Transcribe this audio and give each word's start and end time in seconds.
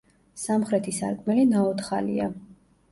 სამხრეთი 0.43 0.95
სარკმელი 1.01 1.47
ნაოთხალია. 1.53 2.33